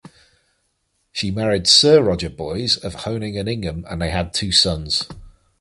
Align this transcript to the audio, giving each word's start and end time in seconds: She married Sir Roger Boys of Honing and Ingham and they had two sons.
She 1.11 1.29
married 1.29 1.67
Sir 1.67 2.01
Roger 2.01 2.31
Boys 2.31 2.75
of 2.75 2.95
Honing 3.05 3.37
and 3.37 3.47
Ingham 3.47 3.85
and 3.87 4.01
they 4.01 4.09
had 4.09 4.33
two 4.33 4.51
sons. 4.51 5.07